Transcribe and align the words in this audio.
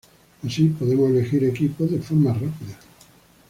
Así, 0.43 0.69
podemos 0.69 1.11
elegir 1.11 1.43
equipos 1.43 1.91
de 1.91 1.99
forma 1.99 2.33
rápida. 2.33 2.75